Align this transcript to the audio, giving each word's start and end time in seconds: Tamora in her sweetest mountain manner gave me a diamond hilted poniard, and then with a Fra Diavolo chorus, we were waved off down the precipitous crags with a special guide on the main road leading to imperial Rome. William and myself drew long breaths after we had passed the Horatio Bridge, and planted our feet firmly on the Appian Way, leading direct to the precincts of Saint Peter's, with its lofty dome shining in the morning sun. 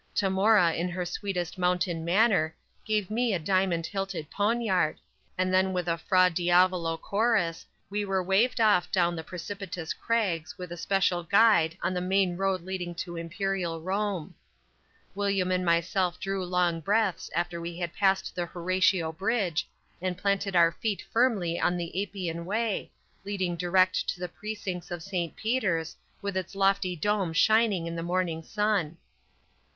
Tamora 0.15 0.73
in 0.75 0.89
her 0.89 1.05
sweetest 1.05 1.59
mountain 1.59 2.03
manner 2.03 2.55
gave 2.85 3.11
me 3.11 3.35
a 3.35 3.37
diamond 3.37 3.85
hilted 3.85 4.31
poniard, 4.31 4.97
and 5.37 5.53
then 5.53 5.73
with 5.73 5.87
a 5.87 5.95
Fra 5.95 6.27
Diavolo 6.27 6.97
chorus, 6.97 7.67
we 7.87 8.03
were 8.03 8.23
waved 8.23 8.59
off 8.59 8.91
down 8.91 9.15
the 9.15 9.23
precipitous 9.23 9.93
crags 9.93 10.57
with 10.57 10.71
a 10.71 10.75
special 10.75 11.21
guide 11.21 11.77
on 11.83 11.93
the 11.93 12.01
main 12.01 12.35
road 12.35 12.63
leading 12.63 12.95
to 12.95 13.15
imperial 13.15 13.79
Rome. 13.79 14.33
William 15.13 15.51
and 15.51 15.63
myself 15.63 16.19
drew 16.19 16.43
long 16.43 16.79
breaths 16.81 17.29
after 17.35 17.61
we 17.61 17.77
had 17.77 17.93
passed 17.93 18.33
the 18.33 18.47
Horatio 18.47 19.11
Bridge, 19.11 19.67
and 20.01 20.17
planted 20.17 20.55
our 20.55 20.71
feet 20.71 21.03
firmly 21.13 21.59
on 21.59 21.77
the 21.77 22.01
Appian 22.01 22.43
Way, 22.45 22.91
leading 23.23 23.55
direct 23.55 24.09
to 24.09 24.19
the 24.19 24.27
precincts 24.29 24.89
of 24.89 25.03
Saint 25.03 25.35
Peter's, 25.35 25.95
with 26.23 26.35
its 26.35 26.55
lofty 26.55 26.95
dome 26.95 27.33
shining 27.33 27.85
in 27.85 27.95
the 27.95 28.01
morning 28.01 28.41
sun. 28.41 28.97